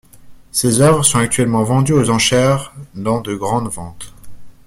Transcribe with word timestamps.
Ses 0.51 0.81
œuvres 0.81 1.03
sont 1.05 1.19
actuellement 1.19 1.61
vendues 1.61 1.93
aux 1.93 2.09
enchères 2.09 2.73
dans 2.95 3.21
de 3.21 3.35
grandes 3.35 3.69
ventes. 3.69 4.15